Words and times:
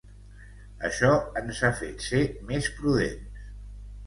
Això 0.89 1.11
ens 1.41 1.61
ha 1.67 1.71
fet 1.83 2.01
ser 2.07 2.23
més 2.49 2.71
prudents. 2.81 3.47